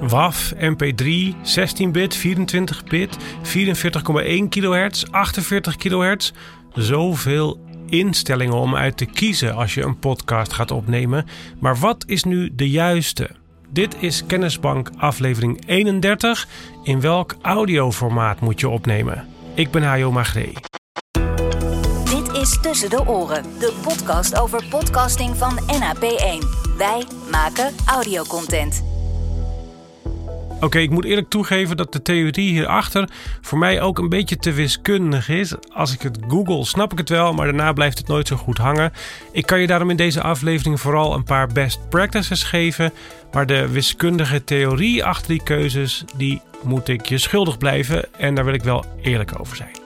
WAV, 0.00 0.52
MP3, 0.52 1.34
16-bit, 1.42 2.18
24-bit, 2.18 3.16
44,1 3.42 4.48
kHz, 4.48 5.04
48 5.10 5.76
kHz. 5.76 6.32
Zoveel 6.72 7.60
instellingen 7.88 8.56
om 8.56 8.76
uit 8.76 8.96
te 8.96 9.06
kiezen 9.06 9.54
als 9.54 9.74
je 9.74 9.82
een 9.82 9.98
podcast 9.98 10.52
gaat 10.52 10.70
opnemen. 10.70 11.26
Maar 11.58 11.76
wat 11.76 12.04
is 12.06 12.24
nu 12.24 12.54
de 12.54 12.70
juiste? 12.70 13.30
Dit 13.72 13.96
is 13.98 14.26
Kennisbank 14.26 14.90
aflevering 14.96 15.62
31. 15.66 16.48
In 16.82 17.00
welk 17.00 17.36
audioformaat 17.42 18.40
moet 18.40 18.60
je 18.60 18.68
opnemen? 18.68 19.28
Ik 19.54 19.70
ben 19.70 19.82
Hajo 19.82 20.12
Magree. 20.12 20.52
Dit 22.04 22.32
is 22.32 22.60
Tussen 22.60 22.90
de 22.90 23.06
Oren, 23.06 23.42
de 23.58 23.72
podcast 23.82 24.38
over 24.38 24.64
podcasting 24.70 25.36
van 25.36 25.58
NAP1. 25.58 26.46
Wij 26.76 27.04
maken 27.30 27.74
audiocontent. 27.86 28.89
Oké, 30.60 30.78
ik 30.78 30.90
moet 30.90 31.04
eerlijk 31.04 31.28
toegeven 31.28 31.76
dat 31.76 31.92
de 31.92 32.02
theorie 32.02 32.50
hierachter 32.50 33.08
voor 33.40 33.58
mij 33.58 33.80
ook 33.80 33.98
een 33.98 34.08
beetje 34.08 34.36
te 34.36 34.52
wiskundig 34.52 35.28
is. 35.28 35.54
Als 35.72 35.92
ik 35.92 36.02
het 36.02 36.18
google, 36.28 36.64
snap 36.64 36.92
ik 36.92 36.98
het 36.98 37.08
wel, 37.08 37.32
maar 37.32 37.46
daarna 37.46 37.72
blijft 37.72 37.98
het 37.98 38.08
nooit 38.08 38.28
zo 38.28 38.36
goed 38.36 38.58
hangen. 38.58 38.92
Ik 39.32 39.46
kan 39.46 39.60
je 39.60 39.66
daarom 39.66 39.90
in 39.90 39.96
deze 39.96 40.22
aflevering 40.22 40.80
vooral 40.80 41.14
een 41.14 41.24
paar 41.24 41.46
best 41.46 41.88
practices 41.88 42.42
geven. 42.42 42.92
Maar 43.32 43.46
de 43.46 43.68
wiskundige 43.68 44.44
theorie 44.44 45.04
achter 45.04 45.28
die 45.28 45.42
keuzes, 45.42 46.04
die 46.16 46.40
moet 46.62 46.88
ik 46.88 47.06
je 47.06 47.18
schuldig 47.18 47.58
blijven. 47.58 48.04
En 48.18 48.34
daar 48.34 48.44
wil 48.44 48.54
ik 48.54 48.62
wel 48.62 48.84
eerlijk 49.02 49.40
over 49.40 49.56
zijn. 49.56 49.78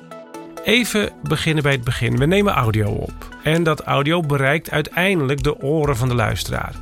Even 0.64 1.10
beginnen 1.22 1.62
bij 1.62 1.72
het 1.72 1.84
begin. 1.84 2.16
We 2.16 2.26
nemen 2.26 2.52
audio 2.52 2.88
op. 2.88 3.36
En 3.42 3.62
dat 3.62 3.82
audio 3.82 4.20
bereikt 4.20 4.70
uiteindelijk 4.70 5.42
de 5.42 5.60
oren 5.60 5.96
van 5.96 6.08
de 6.08 6.14
luisteraar. 6.14 6.74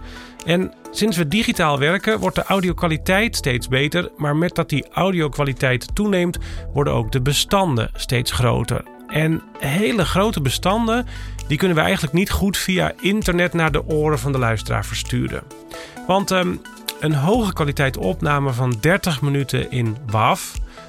En 0.44 0.72
sinds 0.94 1.16
we 1.16 1.28
digitaal 1.28 1.78
werken 1.78 2.18
wordt 2.18 2.36
de 2.36 2.44
audio-kwaliteit 2.44 3.36
steeds 3.36 3.68
beter, 3.68 4.10
maar 4.16 4.36
met 4.36 4.54
dat 4.54 4.68
die 4.68 4.86
audio-kwaliteit 4.92 5.94
toeneemt, 5.94 6.38
worden 6.72 6.92
ook 6.92 7.12
de 7.12 7.20
bestanden 7.20 7.90
steeds 7.94 8.32
groter. 8.32 8.84
En 9.06 9.42
hele 9.58 10.04
grote 10.04 10.40
bestanden, 10.40 11.06
die 11.48 11.58
kunnen 11.58 11.76
we 11.76 11.82
eigenlijk 11.82 12.12
niet 12.12 12.30
goed 12.30 12.56
via 12.56 12.92
internet 13.00 13.52
naar 13.52 13.72
de 13.72 13.86
oren 13.86 14.18
van 14.18 14.32
de 14.32 14.38
luisteraar 14.38 14.84
versturen. 14.84 15.42
Want 16.06 16.30
um, 16.30 16.60
een 17.00 17.14
hoge 17.14 17.52
kwaliteit 17.52 17.96
opname 17.96 18.52
van 18.52 18.76
30 18.80 19.22
minuten 19.22 19.70
in 19.70 19.96
WAV, 20.06 20.40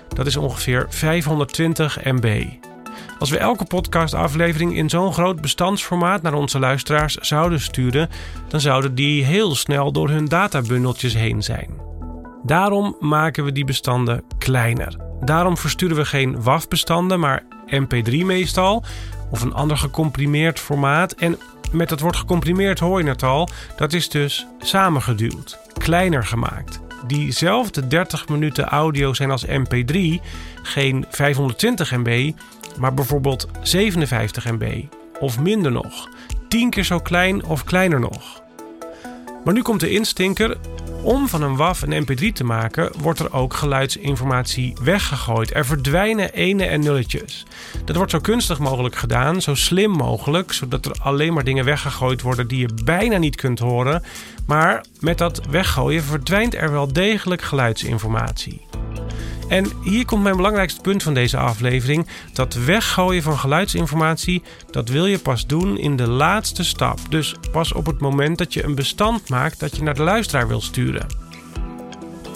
dat 0.08 0.26
is 0.26 0.38
ongeveer 0.38 0.86
520 0.90 2.04
MB. 2.04 2.46
Als 3.20 3.30
we 3.30 3.38
elke 3.38 3.66
podcastaflevering 3.66 4.76
in 4.76 4.90
zo'n 4.90 5.14
groot 5.14 5.42
bestandsformaat 5.42 6.22
naar 6.22 6.34
onze 6.34 6.60
luisteraars 6.60 7.16
zouden 7.16 7.62
sturen, 7.62 8.10
dan 8.48 8.60
zouden 8.60 8.96
die 8.96 9.24
heel 9.24 9.56
snel 9.56 9.92
door 9.92 10.10
hun 10.10 10.26
databundeltjes 10.26 11.14
heen 11.14 11.44
zijn. 11.44 11.70
Daarom 12.44 12.96
maken 13.00 13.46
we 13.46 13.52
die 13.52 13.66
bestanden 13.66 14.24
kleiner. 14.38 14.96
Daarom 15.22 15.58
versturen 15.58 15.96
we 15.96 16.06
geen 16.06 16.44
WAV-bestanden, 16.44 17.20
maar 17.20 17.44
MP3 17.66 18.26
meestal, 18.26 18.84
of 19.32 19.42
een 19.42 19.54
ander 19.54 19.78
gecomprimeerd 19.78 20.60
formaat. 20.60 21.12
En 21.12 21.38
met 21.72 21.90
het 21.90 22.00
woord 22.00 22.16
gecomprimeerd 22.16 22.80
hoor 22.80 23.04
je 23.04 23.10
het 23.10 23.24
al, 23.24 23.50
dat 23.78 23.94
is 23.94 24.10
dus 24.10 24.48
samengeduwd, 24.60 25.60
kleiner 25.74 26.26
gemaakt. 26.26 26.80
Diezelfde 27.08 27.88
30 27.88 28.28
minuten 28.28 28.66
audio 28.66 29.14
zijn 29.14 29.32
als 29.32 29.46
MP3 29.46 30.22
geen 30.62 31.06
520 31.10 31.92
MB, 31.92 32.32
maar 32.80 32.94
bijvoorbeeld 32.94 33.48
57 33.62 34.46
MB 34.52 34.84
of 35.20 35.40
minder 35.40 35.72
nog, 35.72 36.10
10 36.48 36.70
keer 36.70 36.84
zo 36.84 37.00
klein 37.00 37.46
of 37.46 37.64
kleiner 37.64 38.00
nog. 38.00 38.42
Maar 39.44 39.54
nu 39.54 39.62
komt 39.62 39.80
de 39.80 39.90
instinker. 39.90 40.58
Om 41.02 41.28
van 41.28 41.42
een 41.42 41.56
WAV 41.56 41.82
een 41.82 42.06
MP3 42.06 42.34
te 42.34 42.44
maken, 42.44 42.92
wordt 42.98 43.20
er 43.20 43.34
ook 43.34 43.54
geluidsinformatie 43.54 44.76
weggegooid. 44.84 45.56
Er 45.56 45.66
verdwijnen 45.66 46.34
ene 46.34 46.66
en 46.66 46.80
nulletjes. 46.80 47.46
Dat 47.86 47.96
wordt 47.96 48.12
zo 48.12 48.20
kunstig 48.20 48.60
mogelijk 48.60 48.96
gedaan, 48.96 49.42
zo 49.42 49.56
slim 49.56 49.92
mogelijk, 49.92 50.54
zodat 50.54 50.86
er 50.86 50.96
alleen 51.02 51.34
maar 51.34 51.44
dingen 51.44 51.66
weggegooid 51.66 52.22
worden 52.22 52.48
die 52.48 52.60
je 52.60 52.70
bijna 52.84 53.18
niet 53.18 53.36
kunt 53.36 53.60
horen. 53.60 54.04
Maar 54.48 54.86
met 55.00 55.18
dat 55.18 55.46
weggooien 55.50 56.04
verdwijnt 56.04 56.56
er 56.56 56.72
wel 56.72 56.94
degelijk 56.94 57.42
geluidsinformatie. 57.42 58.62
En 59.54 59.72
hier 59.84 60.06
komt 60.06 60.24
mijn 60.24 60.36
belangrijkste 60.36 60.82
punt 60.82 61.04
van 61.04 61.14
deze 61.14 61.38
aflevering. 61.38 62.08
Dat 62.34 62.54
weggooien 62.54 63.24
van 63.24 63.38
geluidsinformatie, 63.38 64.44
dat 64.72 64.90
wil 64.90 65.06
je 65.06 65.20
pas 65.20 65.48
doen 65.48 65.78
in 65.78 65.96
de 65.96 66.08
laatste 66.08 66.64
stap. 66.64 67.00
Dus 67.10 67.36
pas 67.52 67.74
op 67.74 67.86
het 67.86 68.00
moment 68.00 68.38
dat 68.38 68.54
je 68.54 68.64
een 68.64 68.76
bestand 68.76 69.30
maakt 69.30 69.60
dat 69.60 69.76
je 69.76 69.84
naar 69.84 69.94
de 69.94 70.04
luisteraar 70.04 70.48
wil 70.48 70.62
sturen. 70.62 71.08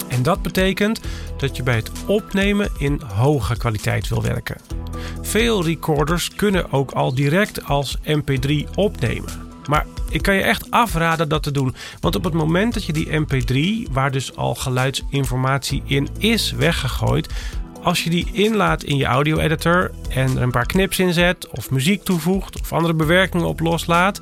En 0.08 0.22
dat 0.22 0.42
betekent 0.42 1.00
dat 1.36 1.56
je 1.56 1.62
bij 1.62 1.76
het 1.76 1.90
opnemen 2.06 2.70
in 2.78 3.00
hoge 3.14 3.56
kwaliteit 3.56 4.08
wil 4.08 4.22
werken. 4.22 4.60
Veel 5.22 5.64
recorders 5.64 6.34
kunnen 6.34 6.72
ook 6.72 6.90
al 6.90 7.14
direct 7.14 7.64
als 7.64 7.98
MP3 8.04 8.70
opnemen. 8.74 9.47
Maar 9.68 9.86
ik 10.10 10.22
kan 10.22 10.34
je 10.34 10.42
echt 10.42 10.70
afraden 10.70 11.28
dat 11.28 11.42
te 11.42 11.50
doen. 11.50 11.74
Want 12.00 12.16
op 12.16 12.24
het 12.24 12.32
moment 12.32 12.74
dat 12.74 12.84
je 12.84 12.92
die 12.92 13.20
MP3, 13.20 13.92
waar 13.92 14.10
dus 14.10 14.36
al 14.36 14.54
geluidsinformatie 14.54 15.82
in 15.84 16.08
is 16.18 16.52
weggegooid, 16.52 17.28
als 17.82 18.04
je 18.04 18.10
die 18.10 18.28
inlaat 18.32 18.82
in 18.82 18.96
je 18.96 19.04
audio-editor 19.04 19.90
en 20.08 20.36
er 20.36 20.42
een 20.42 20.50
paar 20.50 20.66
knips 20.66 20.98
in 20.98 21.12
zet, 21.12 21.48
of 21.48 21.70
muziek 21.70 22.04
toevoegt, 22.04 22.60
of 22.60 22.72
andere 22.72 22.94
bewerkingen 22.94 23.46
op 23.46 23.60
loslaat, 23.60 24.20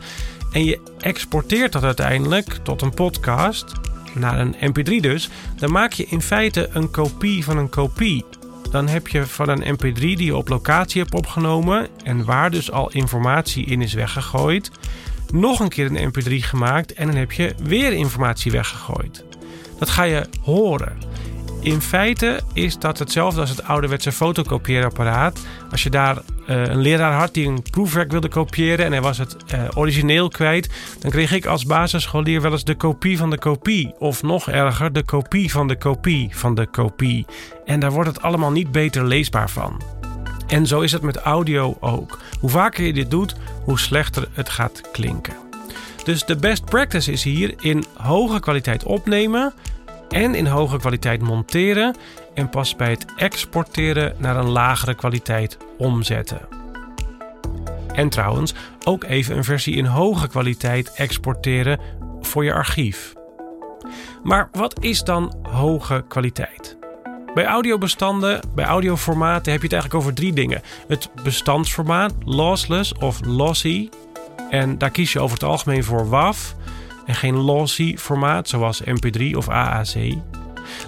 en 0.52 0.64
je 0.64 0.80
exporteert 1.00 1.72
dat 1.72 1.84
uiteindelijk 1.84 2.58
tot 2.62 2.82
een 2.82 2.94
podcast, 2.94 3.72
naar 4.14 4.38
een 4.38 4.54
MP3 4.54 5.00
dus, 5.00 5.28
dan 5.56 5.72
maak 5.72 5.92
je 5.92 6.06
in 6.06 6.22
feite 6.22 6.68
een 6.72 6.90
kopie 6.90 7.44
van 7.44 7.56
een 7.56 7.68
kopie. 7.68 8.24
Dan 8.70 8.88
heb 8.88 9.08
je 9.08 9.26
van 9.26 9.48
een 9.48 9.76
MP3 9.76 10.00
die 10.00 10.24
je 10.24 10.36
op 10.36 10.48
locatie 10.48 11.02
hebt 11.02 11.14
opgenomen 11.14 11.88
en 12.04 12.24
waar 12.24 12.50
dus 12.50 12.70
al 12.70 12.90
informatie 12.90 13.64
in 13.64 13.82
is 13.82 13.92
weggegooid, 13.92 14.70
nog 15.32 15.60
een 15.60 15.68
keer 15.68 15.86
een 15.86 16.12
MP3 16.12 16.32
gemaakt 16.32 16.92
en 16.92 17.06
dan 17.06 17.16
heb 17.16 17.32
je 17.32 17.54
weer 17.62 17.92
informatie 17.92 18.52
weggegooid. 18.52 19.24
Dat 19.78 19.90
ga 19.90 20.02
je 20.02 20.26
horen. 20.42 20.98
In 21.60 21.80
feite 21.80 22.40
is 22.52 22.78
dat 22.78 22.98
hetzelfde 22.98 23.40
als 23.40 23.50
het 23.50 23.62
ouderwetse 23.62 24.12
fotokopieerapparaat. 24.12 25.46
Als 25.70 25.82
je 25.82 25.90
daar 25.90 26.16
uh, 26.16 26.22
een 26.46 26.80
leraar 26.80 27.12
had 27.12 27.34
die 27.34 27.48
een 27.48 27.62
proefwerk 27.70 28.10
wilde 28.10 28.28
kopiëren 28.28 28.84
en 28.84 28.92
hij 28.92 29.00
was 29.00 29.18
het 29.18 29.36
uh, 29.54 29.62
origineel 29.74 30.28
kwijt, 30.28 30.70
dan 31.00 31.10
kreeg 31.10 31.32
ik 31.32 31.46
als 31.46 31.64
basisscholier 31.64 32.40
wel 32.40 32.52
eens 32.52 32.64
de 32.64 32.74
kopie 32.74 33.18
van 33.18 33.30
de 33.30 33.38
kopie. 33.38 33.94
Of 33.98 34.22
nog 34.22 34.50
erger, 34.50 34.92
de 34.92 35.02
kopie 35.02 35.50
van 35.50 35.68
de 35.68 35.76
kopie 35.76 36.28
van 36.32 36.54
de 36.54 36.66
kopie. 36.66 37.26
En 37.64 37.80
daar 37.80 37.92
wordt 37.92 38.08
het 38.08 38.22
allemaal 38.22 38.52
niet 38.52 38.72
beter 38.72 39.04
leesbaar 39.06 39.50
van. 39.50 39.82
En 40.46 40.66
zo 40.66 40.80
is 40.80 40.92
het 40.92 41.02
met 41.02 41.16
audio 41.16 41.76
ook. 41.80 42.18
Hoe 42.40 42.50
vaker 42.50 42.84
je 42.84 42.92
dit 42.92 43.10
doet, 43.10 43.36
hoe 43.66 43.78
slechter 43.78 44.28
het 44.32 44.48
gaat 44.48 44.90
klinken. 44.90 45.34
Dus 46.04 46.24
de 46.24 46.36
best 46.36 46.64
practice 46.64 47.12
is 47.12 47.22
hier 47.22 47.54
in 47.60 47.84
hoge 47.96 48.40
kwaliteit 48.40 48.84
opnemen 48.84 49.52
en 50.08 50.34
in 50.34 50.46
hoge 50.46 50.78
kwaliteit 50.78 51.22
monteren 51.22 51.96
en 52.34 52.48
pas 52.48 52.76
bij 52.76 52.90
het 52.90 53.04
exporteren 53.16 54.14
naar 54.18 54.36
een 54.36 54.48
lagere 54.48 54.94
kwaliteit 54.94 55.56
omzetten. 55.78 56.48
En 57.92 58.08
trouwens, 58.08 58.54
ook 58.84 59.04
even 59.04 59.36
een 59.36 59.44
versie 59.44 59.76
in 59.76 59.84
hoge 59.84 60.28
kwaliteit 60.28 60.92
exporteren 60.94 61.80
voor 62.20 62.44
je 62.44 62.52
archief. 62.52 63.14
Maar 64.22 64.48
wat 64.52 64.84
is 64.84 65.02
dan 65.02 65.36
hoge 65.42 66.04
kwaliteit? 66.08 66.76
Bij 67.36 67.44
audiobestanden, 67.44 68.40
bij 68.54 68.64
audioformaten 68.64 69.52
heb 69.52 69.60
je 69.60 69.66
het 69.66 69.72
eigenlijk 69.72 69.94
over 69.94 70.14
drie 70.14 70.32
dingen. 70.32 70.62
Het 70.88 71.10
bestandsformaat, 71.22 72.14
lossless 72.24 72.94
of 72.94 73.20
lossy. 73.24 73.88
En 74.50 74.78
daar 74.78 74.90
kies 74.90 75.12
je 75.12 75.20
over 75.20 75.34
het 75.34 75.44
algemeen 75.44 75.84
voor 75.84 76.08
WAV 76.08 76.38
en 77.06 77.14
geen 77.14 77.36
lossy 77.36 77.96
formaat 77.96 78.48
zoals 78.48 78.82
MP3 78.82 79.36
of 79.36 79.48
AAC. 79.48 80.14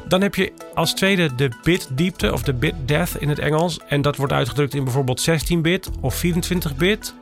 Dan 0.06 0.20
heb 0.20 0.34
je 0.34 0.52
als 0.74 0.94
tweede 0.94 1.34
de 1.34 1.50
bitdiepte 1.62 2.32
of 2.32 2.42
de 2.42 2.54
bit 2.54 2.74
depth 2.84 3.20
in 3.20 3.28
het 3.28 3.38
Engels. 3.38 3.78
En 3.88 4.02
dat 4.02 4.16
wordt 4.16 4.32
uitgedrukt 4.32 4.74
in 4.74 4.84
bijvoorbeeld 4.84 5.30
16-bit 5.30 5.90
of 6.00 6.22
24-bit. 6.24 7.14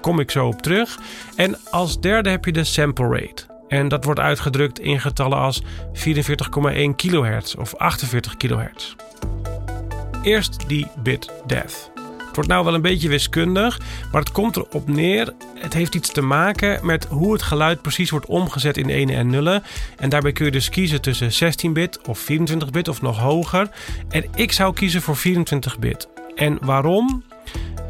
Kom 0.00 0.20
ik 0.20 0.30
zo 0.30 0.46
op 0.46 0.62
terug. 0.62 0.98
En 1.36 1.56
als 1.70 2.00
derde 2.00 2.30
heb 2.30 2.44
je 2.44 2.52
de 2.52 2.64
sample 2.64 3.08
rate. 3.08 3.53
En 3.68 3.88
dat 3.88 4.04
wordt 4.04 4.20
uitgedrukt 4.20 4.78
in 4.78 5.00
getallen 5.00 5.38
als 5.38 5.62
44,1 5.92 6.94
kHz 6.96 7.54
of 7.54 7.74
48 7.74 8.36
kHz. 8.36 8.94
Eerst 10.22 10.68
die 10.68 10.86
bit 11.02 11.30
depth. 11.46 11.92
Het 12.34 12.46
wordt 12.46 12.58
nou 12.58 12.64
wel 12.64 12.74
een 12.74 12.90
beetje 12.90 13.08
wiskundig, 13.08 13.78
maar 14.12 14.20
het 14.20 14.32
komt 14.32 14.56
erop 14.56 14.88
neer. 14.88 15.34
Het 15.54 15.74
heeft 15.74 15.94
iets 15.94 16.12
te 16.12 16.20
maken 16.20 16.86
met 16.86 17.04
hoe 17.04 17.32
het 17.32 17.42
geluid 17.42 17.82
precies 17.82 18.10
wordt 18.10 18.26
omgezet 18.26 18.76
in 18.76 18.88
ene 18.88 19.12
en 19.14 19.30
nullen. 19.30 19.62
En 19.96 20.08
daarbij 20.08 20.32
kun 20.32 20.44
je 20.44 20.50
dus 20.50 20.68
kiezen 20.68 21.00
tussen 21.00 21.54
16-bit 21.54 22.00
of 22.06 22.26
24-bit 22.32 22.88
of 22.88 23.02
nog 23.02 23.18
hoger. 23.18 23.68
En 24.08 24.24
ik 24.34 24.52
zou 24.52 24.74
kiezen 24.74 25.02
voor 25.02 25.16
24-bit. 25.16 26.08
En 26.34 26.58
waarom? 26.60 27.24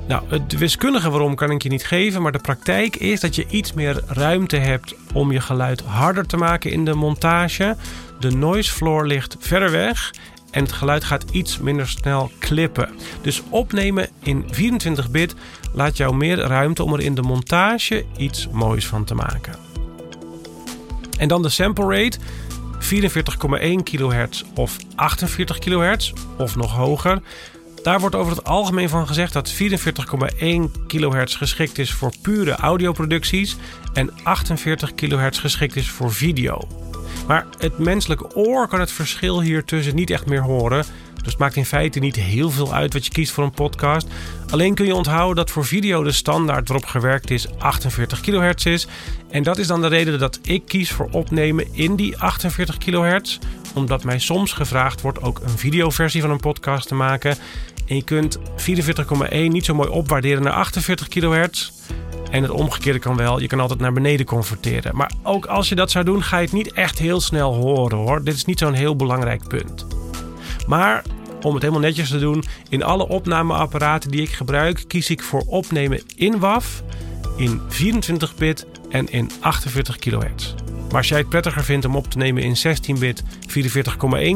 Nou, 0.08 0.22
het 0.28 0.58
wiskundige 0.58 1.10
waarom 1.10 1.34
kan 1.34 1.50
ik 1.50 1.62
je 1.62 1.68
niet 1.68 1.86
geven, 1.86 2.22
maar 2.22 2.32
de 2.32 2.38
praktijk 2.38 2.96
is 2.96 3.20
dat 3.20 3.34
je 3.34 3.46
iets 3.48 3.72
meer 3.72 4.02
ruimte 4.06 4.56
hebt 4.56 4.94
om 5.12 5.32
je 5.32 5.40
geluid 5.40 5.80
harder 5.80 6.26
te 6.26 6.36
maken 6.36 6.70
in 6.70 6.84
de 6.84 6.94
montage. 6.94 7.76
De 8.20 8.30
noise 8.30 8.72
floor 8.72 9.06
ligt 9.06 9.36
verder 9.38 9.70
weg 9.70 10.12
en 10.50 10.62
het 10.62 10.72
geluid 10.72 11.04
gaat 11.04 11.30
iets 11.30 11.58
minder 11.58 11.88
snel 11.88 12.30
klippen. 12.38 12.88
Dus 13.20 13.42
opnemen 13.48 14.08
in 14.22 14.44
24 14.50 15.10
bit 15.10 15.34
laat 15.72 15.96
jou 15.96 16.16
meer 16.16 16.36
ruimte 16.38 16.82
om 16.82 16.92
er 16.92 17.00
in 17.00 17.14
de 17.14 17.22
montage 17.22 18.04
iets 18.16 18.48
moois 18.48 18.86
van 18.86 19.04
te 19.04 19.14
maken. 19.14 19.54
En 21.18 21.28
dan 21.28 21.42
de 21.42 21.48
sample 21.48 22.02
rate. 22.02 22.18
44,1 22.84 23.82
kHz 23.82 24.42
of 24.54 24.76
48 24.94 25.58
kHz 25.58 26.12
of 26.38 26.56
nog 26.56 26.72
hoger. 26.72 27.22
Daar 27.84 28.00
wordt 28.00 28.14
over 28.14 28.36
het 28.36 28.44
algemeen 28.44 28.88
van 28.88 29.06
gezegd 29.06 29.32
dat 29.32 29.52
44,1 29.52 29.56
kHz 30.86 31.36
geschikt 31.36 31.78
is 31.78 31.92
voor 31.92 32.12
pure 32.22 32.52
audioproducties 32.52 33.56
en 33.92 34.10
48 34.22 34.94
kHz 34.94 35.40
geschikt 35.40 35.76
is 35.76 35.90
voor 35.90 36.12
video. 36.12 36.58
Maar 37.26 37.46
het 37.58 37.78
menselijke 37.78 38.34
oor 38.34 38.68
kan 38.68 38.80
het 38.80 38.92
verschil 38.92 39.40
hier 39.40 39.64
tussen 39.64 39.94
niet 39.94 40.10
echt 40.10 40.26
meer 40.26 40.42
horen. 40.42 40.84
Dus 41.14 41.32
het 41.32 41.38
maakt 41.38 41.56
in 41.56 41.64
feite 41.64 41.98
niet 41.98 42.16
heel 42.16 42.50
veel 42.50 42.74
uit 42.74 42.92
wat 42.92 43.04
je 43.04 43.12
kiest 43.12 43.32
voor 43.32 43.44
een 43.44 43.50
podcast. 43.50 44.06
Alleen 44.50 44.74
kun 44.74 44.86
je 44.86 44.94
onthouden 44.94 45.36
dat 45.36 45.50
voor 45.50 45.64
video 45.64 46.02
de 46.02 46.12
standaard 46.12 46.68
waarop 46.68 46.86
gewerkt 46.86 47.30
is 47.30 47.46
48 47.58 48.20
kHz 48.20 48.64
is. 48.64 48.86
En 49.30 49.42
dat 49.42 49.58
is 49.58 49.66
dan 49.66 49.80
de 49.80 49.88
reden 49.88 50.18
dat 50.18 50.38
ik 50.42 50.62
kies 50.66 50.90
voor 50.90 51.08
opnemen 51.10 51.66
in 51.72 51.96
die 51.96 52.18
48 52.18 52.78
kHz. 52.78 53.38
Omdat 53.74 54.04
mij 54.04 54.18
soms 54.18 54.52
gevraagd 54.52 55.00
wordt 55.00 55.22
ook 55.22 55.40
een 55.40 55.58
videoversie 55.58 56.20
van 56.20 56.30
een 56.30 56.40
podcast 56.40 56.88
te 56.88 56.94
maken. 56.94 57.36
En 57.86 57.96
je 57.96 58.02
kunt 58.02 58.38
44,1 58.38 58.44
niet 59.30 59.64
zo 59.64 59.74
mooi 59.74 59.88
opwaarderen 59.88 60.42
naar 60.42 60.52
48 60.52 61.08
kHz. 61.08 61.70
En 62.30 62.42
het 62.42 62.50
omgekeerde 62.50 62.98
kan 62.98 63.16
wel. 63.16 63.40
Je 63.40 63.46
kan 63.46 63.60
altijd 63.60 63.80
naar 63.80 63.92
beneden 63.92 64.26
converteren. 64.26 64.96
Maar 64.96 65.12
ook 65.22 65.46
als 65.46 65.68
je 65.68 65.74
dat 65.74 65.90
zou 65.90 66.04
doen, 66.04 66.22
ga 66.22 66.36
je 66.38 66.44
het 66.44 66.52
niet 66.52 66.72
echt 66.72 66.98
heel 66.98 67.20
snel 67.20 67.54
horen 67.54 67.98
hoor. 67.98 68.24
Dit 68.24 68.34
is 68.34 68.44
niet 68.44 68.58
zo'n 68.58 68.72
heel 68.72 68.96
belangrijk 68.96 69.48
punt. 69.48 69.86
Maar 70.66 71.04
om 71.42 71.52
het 71.52 71.62
helemaal 71.62 71.84
netjes 71.84 72.08
te 72.08 72.18
doen, 72.18 72.44
in 72.68 72.82
alle 72.82 73.08
opnameapparaten 73.08 74.10
die 74.10 74.22
ik 74.22 74.30
gebruik, 74.30 74.84
kies 74.86 75.10
ik 75.10 75.22
voor 75.22 75.42
opnemen 75.46 76.02
in 76.16 76.38
WAV, 76.38 76.66
in 77.36 77.60
24 77.68 78.34
bit 78.34 78.66
en 78.90 79.12
in 79.12 79.30
48 79.40 79.96
kHz. 79.96 80.54
Maar 80.88 81.02
als 81.02 81.08
jij 81.08 81.18
het 81.18 81.28
prettiger 81.28 81.64
vindt 81.64 81.86
om 81.86 81.96
op 81.96 82.10
te 82.10 82.18
nemen 82.18 82.42
in 82.42 82.56
16-bit 82.56 83.22
44,1 83.22 83.26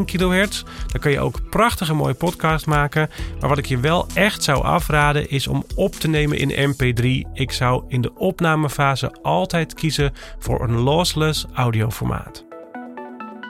kHz, 0.04 0.62
dan 0.86 1.00
kan 1.00 1.10
je 1.10 1.20
ook 1.20 1.50
prachtige 1.50 1.94
mooie 1.94 2.14
podcast 2.14 2.66
maken. 2.66 3.10
Maar 3.40 3.48
wat 3.48 3.58
ik 3.58 3.66
je 3.66 3.80
wel 3.80 4.06
echt 4.14 4.42
zou 4.42 4.64
afraden 4.64 5.30
is 5.30 5.46
om 5.46 5.64
op 5.74 5.94
te 5.94 6.08
nemen 6.08 6.38
in 6.38 6.74
MP3. 6.74 7.32
Ik 7.32 7.52
zou 7.52 7.84
in 7.88 8.00
de 8.00 8.14
opnamefase 8.14 9.12
altijd 9.22 9.74
kiezen 9.74 10.14
voor 10.38 10.62
een 10.62 10.78
lossless 10.78 11.46
audioformaat. 11.54 12.44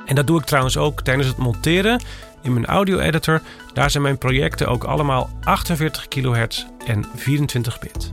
En 0.07 0.15
dat 0.15 0.27
doe 0.27 0.41
ik 0.41 0.47
trouwens 0.47 0.77
ook 0.77 1.03
tijdens 1.03 1.29
het 1.29 1.37
monteren 1.37 2.03
in 2.43 2.53
mijn 2.53 2.67
audio 2.67 2.99
editor. 2.99 3.43
Daar 3.73 3.91
zijn 3.91 4.03
mijn 4.03 4.19
projecten 4.19 4.69
ook 4.69 4.85
allemaal 4.85 5.31
48 5.43 6.09
kHz 6.09 6.65
en 6.87 7.05
24 7.15 7.79
bit. 7.79 8.13